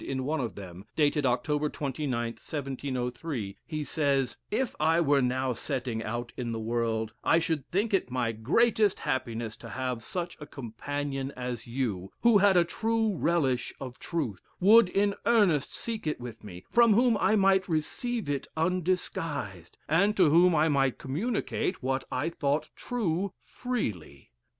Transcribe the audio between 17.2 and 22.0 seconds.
might receive it undisguised, and to whom I might communicate